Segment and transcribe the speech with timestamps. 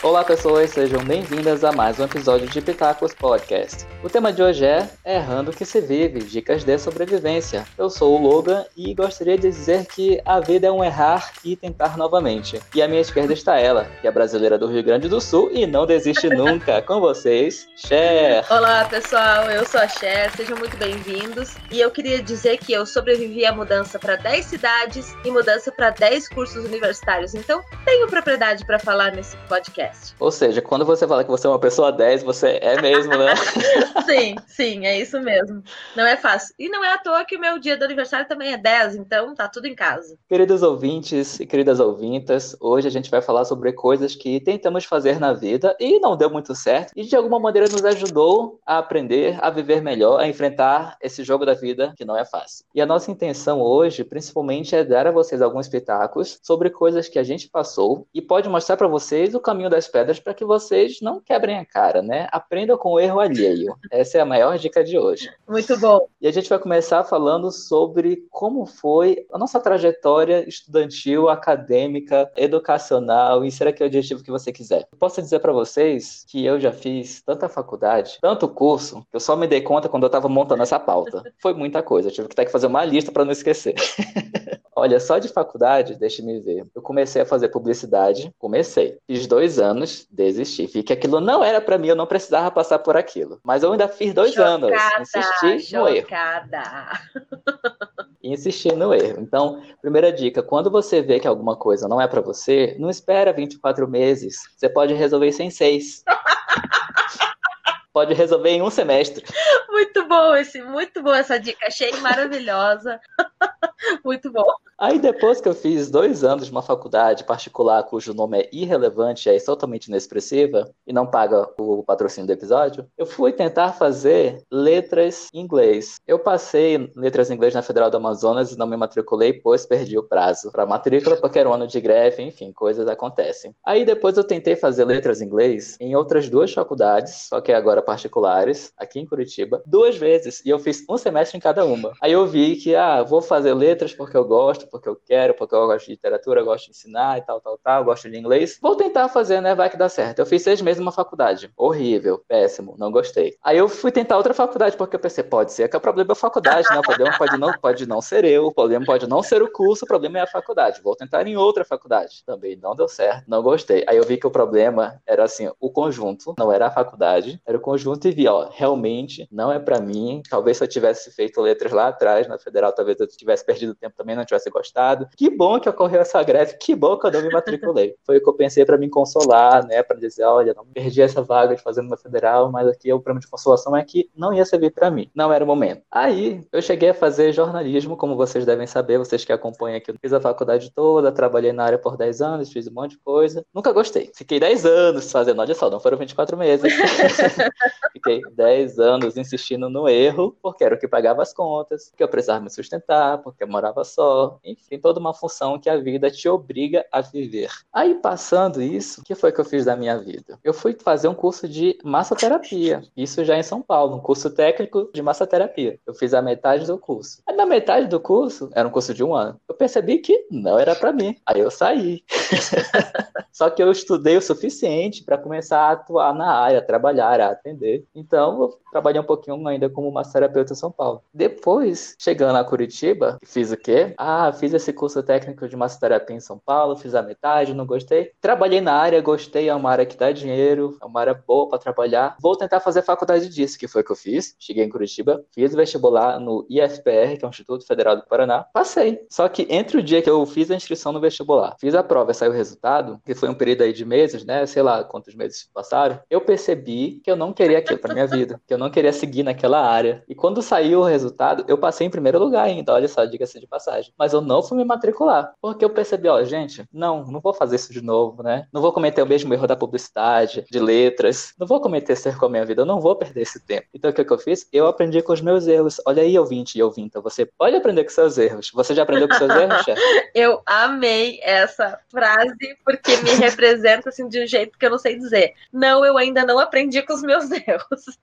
[0.00, 3.84] Olá pessoas, sejam bem-vindas a mais um episódio de Pitacos Podcast.
[4.00, 7.66] O tema de hoje é Errando que se vive, dicas de sobrevivência.
[7.76, 11.56] Eu sou o Logan e gostaria de dizer que a vida é um errar e
[11.56, 12.62] tentar novamente.
[12.72, 15.66] E à minha esquerda está ela, que é brasileira do Rio Grande do Sul e
[15.66, 16.80] não desiste nunca.
[16.80, 18.44] Com vocês, Cher.
[18.50, 21.56] Olá pessoal, eu sou a Cher, sejam muito bem-vindos.
[21.72, 25.90] E eu queria dizer que eu sobrevivi à mudança para 10 cidades e mudança para
[25.90, 27.34] 10 cursos universitários.
[27.34, 30.14] Então, tenho propriedade para falar nesse podcast podcast.
[30.18, 33.34] Ou seja, quando você fala que você é uma pessoa 10, você é mesmo, né?
[34.06, 35.62] sim, sim, é isso mesmo.
[35.96, 36.54] Não é fácil.
[36.58, 39.34] E não é à toa que o meu dia do aniversário também é 10, então
[39.34, 40.16] tá tudo em casa.
[40.28, 45.18] Queridos ouvintes e queridas ouvintas, hoje a gente vai falar sobre coisas que tentamos fazer
[45.18, 49.38] na vida e não deu muito certo e de alguma maneira nos ajudou a aprender
[49.40, 52.64] a viver melhor, a enfrentar esse jogo da vida que não é fácil.
[52.74, 57.18] E a nossa intenção hoje, principalmente, é dar a vocês alguns pitacos sobre coisas que
[57.18, 60.44] a gente passou e pode mostrar para vocês o caminho da das pedras para que
[60.44, 62.26] vocês não quebrem a cara, né?
[62.32, 63.76] Aprendam com o erro alheio.
[63.90, 65.30] Essa é a maior dica de hoje.
[65.48, 66.08] Muito bom.
[66.20, 73.44] E a gente vai começar falando sobre como foi a nossa trajetória estudantil, acadêmica, educacional,
[73.44, 74.88] e será que é o objetivo que você quiser.
[74.90, 79.20] Eu posso dizer para vocês que eu já fiz tanta faculdade, tanto curso, que eu
[79.20, 81.22] só me dei conta quando eu estava montando essa pauta.
[81.40, 83.74] Foi muita coisa, eu tive que ter que fazer uma lista para não esquecer.
[84.78, 86.64] Olha, só de faculdade, deixe-me ver.
[86.72, 88.96] Eu comecei a fazer publicidade, comecei.
[89.08, 90.66] Fiz dois anos, desisti.
[90.66, 93.40] Vi que aquilo não era para mim, eu não precisava passar por aquilo.
[93.42, 94.80] Mas eu ainda fiz dois chocada, anos.
[95.00, 95.78] Insisti chocada.
[95.78, 96.08] no erro.
[98.22, 99.20] Insisti no erro.
[99.20, 103.32] Então, primeira dica: quando você vê que alguma coisa não é para você, não espera
[103.32, 104.36] 24 meses.
[104.56, 106.04] Você pode resolver isso em seis.
[107.92, 109.24] pode resolver em um semestre.
[109.68, 113.00] Muito bom esse, muito bom essa dica, achei maravilhosa.
[114.04, 114.46] muito bom.
[114.80, 119.28] Aí depois que eu fiz dois anos de uma faculdade particular cujo nome é irrelevante,
[119.28, 125.26] é totalmente inexpressiva e não paga o patrocínio do episódio, eu fui tentar fazer letras
[125.34, 125.96] em inglês.
[126.06, 129.98] Eu passei letras em inglês na Federal do Amazonas e não me matriculei, pois perdi
[129.98, 133.52] o prazo para matrícula porque era um ano de greve, enfim, coisas acontecem.
[133.66, 137.82] Aí depois eu tentei fazer letras em inglês em outras duas faculdades, só que agora
[137.82, 141.92] particulares, aqui em Curitiba, duas vezes, e eu fiz um semestre em cada uma.
[142.00, 145.54] Aí eu vi que, ah, vou fazer letras porque eu gosto, porque eu quero, porque
[145.54, 148.58] eu gosto de literatura, gosto de ensinar e tal, tal, tal, gosto de inglês.
[148.60, 149.54] Vou tentar fazer, né?
[149.54, 150.18] Vai que dá certo.
[150.18, 151.50] Eu fiz seis meses numa faculdade.
[151.56, 153.36] Horrível, péssimo, não gostei.
[153.42, 156.12] Aí eu fui tentar outra faculdade, porque eu pensei, pode ser que o problema é
[156.12, 156.78] a faculdade, né?
[156.78, 159.84] O problema pode não, pode não ser eu, o problema pode não ser o curso,
[159.84, 160.80] o problema é a faculdade.
[160.82, 162.22] Vou tentar em outra faculdade.
[162.24, 163.84] Também não deu certo, não gostei.
[163.88, 167.56] Aí eu vi que o problema era assim, o conjunto, não era a faculdade, era
[167.56, 170.22] o conjunto e vi, ó, realmente não é para mim.
[170.28, 173.96] Talvez se eu tivesse feito letras lá atrás na federal, talvez eu tivesse perdido tempo
[173.96, 175.08] também, não tivesse gostado.
[175.16, 177.94] Que bom que ocorreu essa greve, que bom que eu não me matriculei.
[178.04, 179.82] Foi o que eu pensei para me consolar, né?
[179.82, 183.20] Para dizer, olha, não perdi essa vaga de fazer uma federal, mas aqui o prêmio
[183.20, 185.10] de consolação é que não ia servir para mim.
[185.14, 185.82] Não era o momento.
[185.90, 189.90] Aí eu cheguei a fazer jornalismo, como vocês devem saber, vocês que acompanham aqui.
[189.90, 192.98] Eu fiz a faculdade toda, trabalhei na área por 10 anos, fiz um monte de
[192.98, 193.44] coisa.
[193.54, 194.10] Nunca gostei.
[194.14, 196.72] Fiquei 10 anos fazendo, olha só, não foram 24 meses.
[197.92, 202.08] Fiquei 10 anos insistindo no erro, porque era o que pagava as contas, porque eu
[202.08, 204.38] precisava me sustentar, porque eu morava só.
[204.50, 207.50] Enfim, toda uma função que a vida te obriga a viver.
[207.72, 210.38] Aí, passando isso, o que foi que eu fiz da minha vida?
[210.42, 212.82] Eu fui fazer um curso de massoterapia.
[212.96, 215.78] Isso já em São Paulo, um curso técnico de massoterapia.
[215.86, 217.22] Eu fiz a metade do curso.
[217.26, 220.58] Aí, na metade do curso, era um curso de um ano, eu percebi que não
[220.58, 221.16] era para mim.
[221.26, 222.02] Aí eu saí.
[223.32, 227.30] Só que eu estudei o suficiente para começar a atuar na área, a trabalhar, a
[227.30, 227.84] atender.
[227.94, 231.02] Então, eu trabalhei um pouquinho ainda como massoterapeuta em São Paulo.
[231.14, 233.94] Depois, chegando a Curitiba, fiz o quê?
[233.96, 238.12] Ah, fiz esse curso técnico de massoterapia em São Paulo, fiz a metade, não gostei.
[238.20, 241.58] Trabalhei na área, gostei, é uma área que dá dinheiro, é uma área boa para
[241.58, 242.16] trabalhar.
[242.20, 244.34] Vou tentar fazer faculdade disso, que foi o que eu fiz.
[244.38, 248.44] Cheguei em Curitiba, fiz vestibular no IFPR, que é o Instituto Federal do Paraná.
[248.52, 249.00] Passei.
[249.10, 252.14] Só que entre o dia que eu fiz a inscrição no vestibular, fiz a prova
[252.14, 254.44] saiu o resultado, que foi um período aí de meses, né?
[254.46, 258.40] Sei lá quantos meses passaram, eu percebi que eu não queria aquilo para minha vida,
[258.46, 260.02] que eu não queria seguir naquela área.
[260.08, 263.46] E quando saiu o resultado, eu passei em primeiro lugar ainda, olha só, diga-se de
[263.46, 263.92] passagem.
[263.98, 267.56] Mas eu não fui me matricular, porque eu percebi, ó, gente, não, não vou fazer
[267.56, 268.46] isso de novo, né?
[268.52, 272.20] Não vou cometer o mesmo erro da publicidade, de letras, não vou cometer esse erro
[272.20, 273.66] com a minha vida, eu não vou perder esse tempo.
[273.72, 274.46] Então o que, que eu fiz?
[274.52, 275.80] Eu aprendi com os meus erros.
[275.86, 278.50] Olha aí, ouvinte e ouvinta, você pode aprender com seus erros.
[278.52, 279.80] Você já aprendeu com seus erros, chefe?
[280.14, 284.96] Eu amei essa frase, porque me representa assim de um jeito que eu não sei
[284.96, 285.32] dizer.
[285.52, 287.98] Não, eu ainda não aprendi com os meus erros.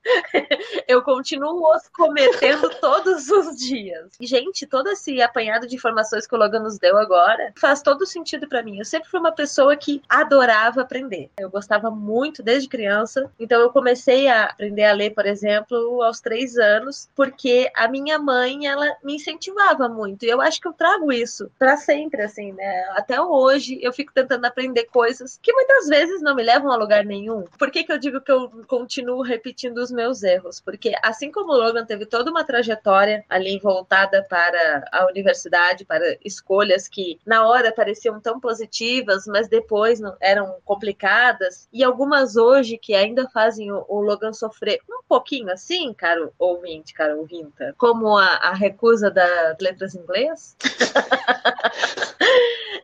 [0.87, 4.11] eu continuo os cometendo todos os dias.
[4.19, 8.47] Gente, toda esse apanhado de informações que o Logan nos deu agora faz todo sentido
[8.47, 8.77] para mim.
[8.77, 11.29] Eu sempre fui uma pessoa que adorava aprender.
[11.39, 16.19] Eu gostava muito desde criança, então eu comecei a aprender a ler, por exemplo, aos
[16.19, 20.25] três anos, porque a minha mãe ela me incentivava muito.
[20.25, 22.85] E eu acho que eu trago isso para sempre, assim, né?
[22.91, 27.03] Até hoje eu fico tentando aprender coisas que muitas vezes não me levam a lugar
[27.03, 27.45] nenhum.
[27.57, 30.59] Por que, que eu digo que eu continuo repetindo os meus erros?
[30.59, 35.94] Porque assim como o Logan teve toda uma trajetória ali voltada para a universidade, para
[36.23, 42.77] escolhas que na hora pareciam tão positivas, mas depois não, eram complicadas, e algumas hoje
[42.77, 48.17] que ainda fazem o, o Logan sofrer um pouquinho assim, caro ouvinte, caro ouvinta, como
[48.17, 50.55] a, a recusa das letras em inglês.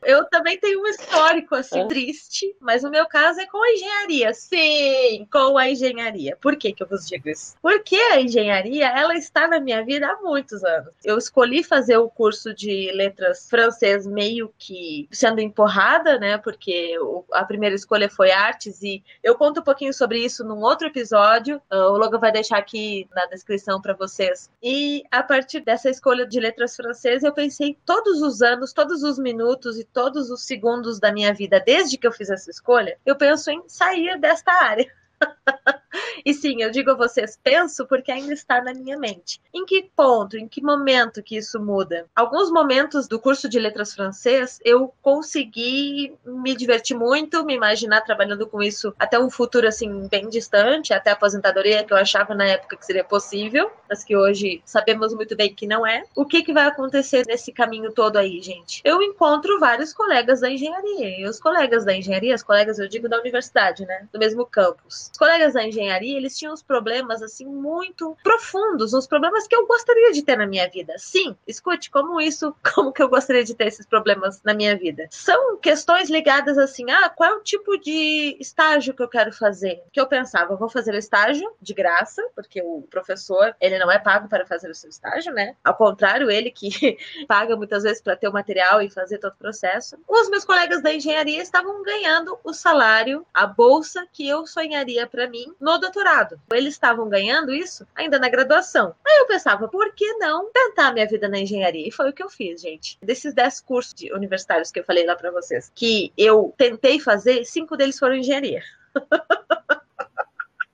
[0.04, 1.88] Eu também tenho um histórico assim é.
[1.88, 4.34] triste, mas o meu caso é com a engenharia.
[4.34, 6.36] Sim, com a engenharia.
[6.42, 7.56] Por que que eu vos digo isso?
[7.62, 10.92] Porque a engenharia, ela está na minha vida há muitos anos.
[11.04, 16.38] Eu escolhi fazer o curso de letras francês meio que sendo empurrada, né?
[16.38, 16.96] Porque
[17.32, 21.62] a primeira escolha foi artes e eu conto um pouquinho sobre isso num outro episódio.
[21.70, 24.50] Ah, o Logan vai deixar aqui na descrição para vocês.
[24.62, 29.18] E a partir dessa escolha de letras francês, eu pensei todos os anos, todos os
[29.18, 33.16] minutos e todos os segundos da minha vida, desde que eu fiz essa escolha, eu
[33.16, 35.01] penso em sair desta área.
[36.26, 39.42] e sim, eu digo a vocês, penso porque ainda está na minha mente.
[39.54, 42.06] Em que ponto, em que momento que isso muda?
[42.16, 48.48] Alguns momentos do curso de letras francês, eu consegui me divertir muito, me imaginar trabalhando
[48.48, 52.46] com isso até um futuro assim bem distante, até a aposentadoria que eu achava na
[52.46, 56.04] época que seria possível, mas que hoje sabemos muito bem que não é.
[56.16, 58.82] O que que vai acontecer nesse caminho todo aí, gente?
[58.84, 63.10] Eu encontro vários colegas da engenharia, e os colegas da engenharia, os colegas eu digo
[63.10, 67.46] da universidade, né, do mesmo campus os colegas da engenharia, eles tinham uns problemas assim
[67.46, 70.94] muito profundos, uns problemas que eu gostaria de ter na minha vida.
[70.98, 75.08] Sim, escute, como isso, como que eu gostaria de ter esses problemas na minha vida?
[75.12, 79.84] São questões ligadas assim, ah, qual é o tipo de estágio que eu quero fazer?
[79.92, 84.00] Que eu pensava, vou fazer o estágio de graça, porque o professor, ele não é
[84.00, 85.56] pago para fazer o seu estágio, né?
[85.64, 86.98] Ao contrário, ele que
[87.28, 89.98] paga muitas vezes para ter o material e fazer todo o processo.
[90.08, 95.28] Os meus colegas da engenharia estavam ganhando o salário, a bolsa que eu sonharia para
[95.28, 96.40] mim no doutorado.
[96.52, 98.96] Eles estavam ganhando isso ainda na graduação.
[99.06, 101.88] Aí eu pensava, por que não tentar minha vida na engenharia?
[101.88, 102.98] E foi o que eu fiz, gente.
[103.02, 107.46] Desses 10 cursos de universitários que eu falei lá para vocês, que eu tentei fazer,
[107.46, 108.62] cinco deles foram engenharia.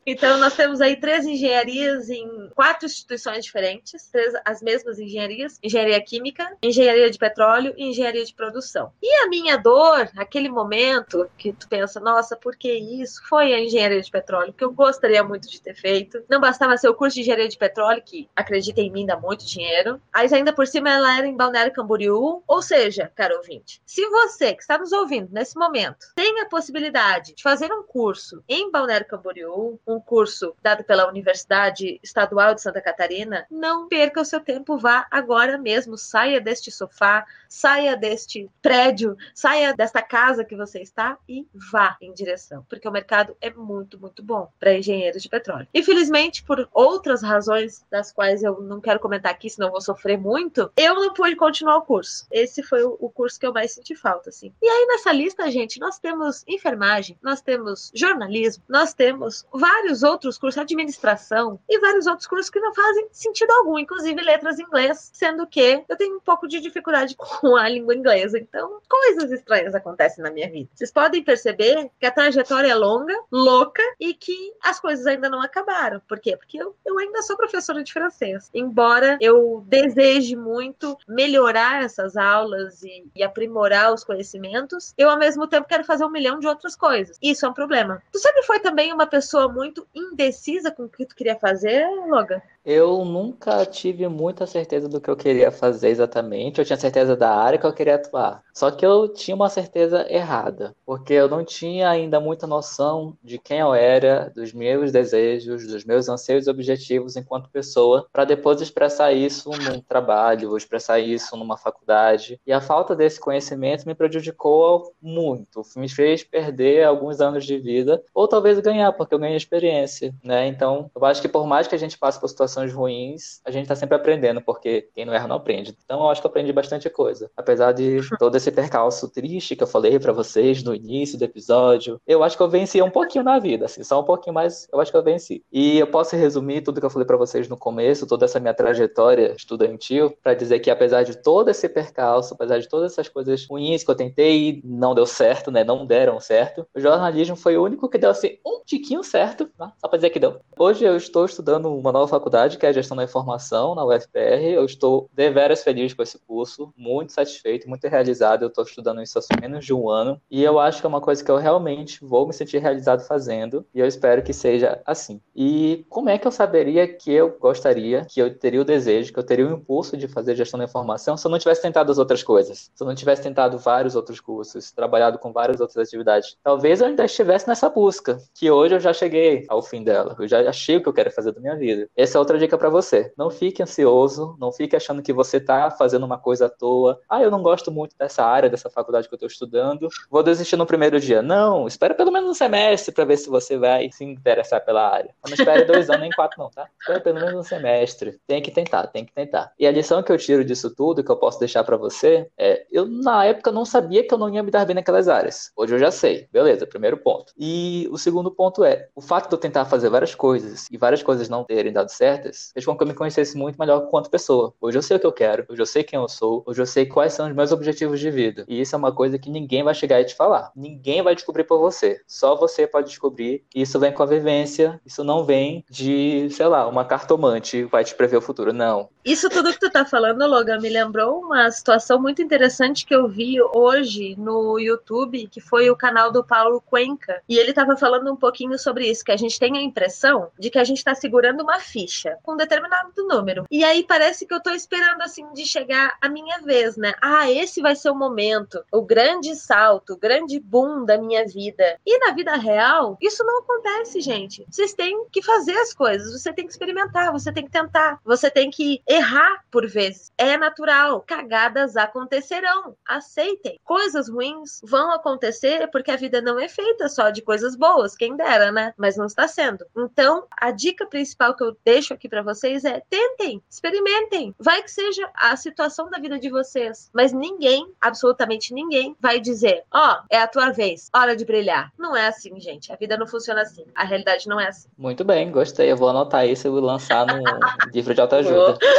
[0.10, 6.02] Então, nós temos aí três engenharias em quatro instituições diferentes, três, as mesmas engenharias: engenharia
[6.02, 8.94] química, engenharia de petróleo e engenharia de produção.
[9.04, 13.22] E a minha dor, aquele momento que tu pensa, nossa, por que isso?
[13.28, 16.24] Foi a engenharia de petróleo, que eu gostaria muito de ter feito.
[16.30, 19.46] Não bastava ser o curso de engenharia de petróleo, que acredita em mim, dá muito
[19.46, 20.02] dinheiro.
[20.14, 22.42] Mas ainda por cima ela era em Balneário Camboriú.
[22.48, 27.36] Ou seja, caro ouvinte, se você que está nos ouvindo nesse momento tem a possibilidade
[27.36, 32.62] de fazer um curso em Balneário Camboriú, um um curso dado pela Universidade Estadual de
[32.62, 38.50] Santa Catarina, não perca o seu tempo, vá agora mesmo, saia deste sofá, saia deste
[38.62, 43.50] prédio, saia desta casa que você está e vá em direção, porque o mercado é
[43.50, 45.68] muito, muito bom para engenheiros de petróleo.
[45.74, 50.72] Infelizmente, por outras razões das quais eu não quero comentar aqui, senão vou sofrer muito,
[50.78, 52.28] eu não pude continuar o curso.
[52.32, 54.54] Esse foi o curso que eu mais senti falta, assim.
[54.62, 60.04] E aí nessa lista, gente, nós temos enfermagem, nós temos jornalismo, nós temos vários vários
[60.04, 64.64] outros cursos, administração e vários outros cursos que não fazem sentido algum, inclusive letras em
[64.64, 68.38] inglês, sendo que eu tenho um pouco de dificuldade com a língua inglesa.
[68.38, 70.70] Então, coisas estranhas acontecem na minha vida.
[70.74, 75.42] Vocês podem perceber que a trajetória é longa, louca e que as coisas ainda não
[75.42, 76.02] acabaram.
[76.08, 76.36] Por quê?
[76.36, 78.50] Porque eu, eu ainda sou professora de francês.
[78.54, 85.48] Embora eu deseje muito melhorar essas aulas e, e aprimorar os conhecimentos, eu ao mesmo
[85.48, 87.18] tempo quero fazer um milhão de outras coisas.
[87.22, 88.02] Isso é um problema.
[88.12, 91.86] Tu sempre foi também uma pessoa muito muito indecisa com o que tu queria fazer,
[92.08, 92.42] Logan?
[92.66, 96.60] Eu nunca tive muita certeza do que eu queria fazer exatamente.
[96.60, 98.44] Eu tinha certeza da área que eu queria atuar.
[98.54, 103.38] Só que eu tinha uma certeza errada, porque eu não tinha ainda muita noção de
[103.38, 108.60] quem eu era, dos meus desejos, dos meus anseios e objetivos enquanto pessoa, para depois
[108.60, 112.40] expressar isso num trabalho, expressar isso numa faculdade.
[112.46, 118.04] E a falta desse conhecimento me prejudicou muito, me fez perder alguns anos de vida,
[118.14, 120.48] ou talvez ganhar, porque eu ganhei experiência experiência, né?
[120.48, 123.64] Então, eu acho que por mais que a gente passe por situações ruins, a gente
[123.64, 125.76] está sempre aprendendo, porque quem não erra não aprende.
[125.84, 127.30] Então, eu acho que eu aprendi bastante coisa.
[127.36, 132.00] Apesar de todo esse percalço triste que eu falei para vocês no início do episódio,
[132.08, 134.80] eu acho que eu venci um pouquinho na vida, assim, só um pouquinho mais, eu
[134.80, 135.44] acho que eu venci.
[135.52, 138.54] E eu posso resumir tudo que eu falei para vocês no começo, toda essa minha
[138.54, 143.46] trajetória estudantil, para dizer que apesar de todo esse percalço, apesar de todas essas coisas
[143.50, 145.64] ruins que eu tentei e não deu certo, né?
[145.64, 149.74] Não deram certo, o jornalismo foi o único que deu assim um tiquinho certo, tá?
[149.78, 150.40] só para dizer que deu.
[150.58, 154.44] Hoje eu estou estudando uma nova faculdade, que é a gestão da informação na UFPR.
[154.44, 158.44] Eu estou deveras feliz com esse curso, muito satisfeito, muito realizado.
[158.44, 161.02] Eu estou estudando isso há menos de um ano e eu acho que é uma
[161.02, 165.22] coisa que eu realmente vou me sentir realizado fazendo e eu espero que seja assim.
[165.36, 169.20] E como é que eu saberia que eu gostaria, que eu teria o desejo, que
[169.20, 171.98] eu teria o impulso de fazer gestão da informação se eu não tivesse tentado as
[171.98, 172.72] outras coisas?
[172.74, 176.38] Se eu não tivesse tentado vários outros cursos, trabalhado com várias outras atividades?
[176.44, 180.16] Talvez eu ainda estivesse nessa busca, que hoje eu já cheguei ao fim dela.
[180.20, 181.90] Eu já achei o que eu quero fazer da minha vida.
[181.96, 183.12] Essa é outra dica para você.
[183.18, 187.00] Não fique ansioso, não fique achando que você tá fazendo uma coisa à toa.
[187.10, 189.88] Ah, eu não gosto muito dessa área, dessa faculdade que eu tô estudando.
[190.10, 191.22] Vou desistir no primeiro dia.
[191.22, 195.14] Não, espera pelo menos um semestre para ver se você vai se interessar pela área.
[195.26, 196.68] Não espere dois anos nem quatro não, tá?
[196.80, 198.20] Espera pelo menos um semestre.
[198.28, 199.52] Tem que tentar, tem que tentar.
[199.60, 202.66] E a lição que eu tiro disso tudo, que eu posso deixar para você, é
[202.72, 205.52] eu na época não sabia que eu não ia me dar bem naquelas áreas.
[205.56, 206.28] Hoje eu já sei.
[206.32, 207.34] Beleza, primeiro ponto.
[207.38, 211.04] E o segundo ponto é, o fato de eu tentar fazer várias coisas e várias
[211.04, 214.54] coisas não terem dado certas, fez com que eu me conhecesse muito melhor quanto pessoa.
[214.60, 216.66] Hoje eu sei o que eu quero, hoje eu sei quem eu sou, hoje eu
[216.66, 218.46] sei quais são os meus objetivos de vida.
[218.48, 220.52] E isso é uma coisa que ninguém vai chegar e te falar.
[220.56, 222.02] Ninguém vai descobrir por você.
[222.08, 223.44] Só você pode descobrir.
[223.54, 227.96] Isso vem com a vivência, isso não vem de, sei lá, uma cartomante vai te
[227.96, 228.54] prever o futuro.
[228.54, 228.90] Não.
[229.08, 233.08] Isso tudo que tu tá falando, Logan, me lembrou uma situação muito interessante que eu
[233.08, 237.22] vi hoje no YouTube, que foi o canal do Paulo Cuenca.
[237.30, 240.50] E ele tava falando um pouquinho sobre isso, que a gente tem a impressão de
[240.50, 243.46] que a gente tá segurando uma ficha com um determinado número.
[243.50, 246.94] E aí parece que eu tô esperando, assim, de chegar a minha vez, né?
[247.02, 251.80] Ah, esse vai ser o momento, o grande salto, o grande boom da minha vida.
[251.86, 254.46] E na vida real, isso não acontece, gente.
[254.52, 258.30] Vocês têm que fazer as coisas, você tem que experimentar, você tem que tentar, você
[258.30, 260.12] tem que errar por vezes.
[260.18, 262.76] É natural, cagadas acontecerão.
[262.86, 263.60] Aceitem.
[263.64, 268.16] Coisas ruins vão acontecer porque a vida não é feita só de coisas boas, quem
[268.16, 268.74] dera, né?
[268.78, 269.66] Mas não está sendo.
[269.76, 274.34] Então, a dica principal que eu deixo aqui para vocês é tentem, experimentem.
[274.40, 279.64] Vai que seja a situação da vida de vocês, mas ninguém, absolutamente ninguém, vai dizer:
[279.74, 281.72] "Ó, oh, é a tua vez, hora de brilhar".
[281.78, 282.72] Não é assim, gente.
[282.72, 283.66] A vida não funciona assim.
[283.76, 284.68] A realidade não é assim.
[284.78, 285.72] Muito bem, gostei.
[285.72, 287.22] Eu vou anotar isso e vou lançar no
[287.74, 288.58] livro de autoajuda.